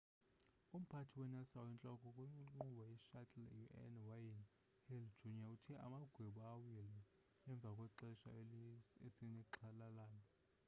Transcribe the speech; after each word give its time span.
umphathi 0.75 1.13
we-nasa 1.19 1.55
oyintloko 1.63 2.05
kwinkqubo 2.15 2.83
ye-shuttle 2.91 3.45
un.wayne 3.81 4.41
hale 4.85 5.07
jr. 5.19 5.47
uthe 5.55 5.73
amagwebu 5.85 6.41
awile 6.51 6.89
emva 7.49 7.69
kwexesha 7.77 8.29
esinexhala 9.07 9.85
lalo. 9.97 10.21